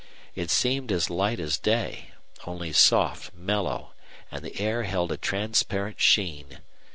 [0.33, 2.09] It seemed as light as day,
[2.47, 3.93] only soft, mellow,
[4.31, 6.61] and the air held a transparent sheen.